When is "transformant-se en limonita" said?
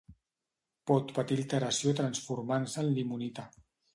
2.01-3.49